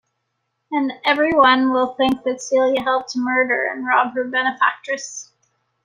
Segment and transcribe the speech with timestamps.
[0.71, 5.29] And every one will think that Celia helped to murder and rob her benefactress.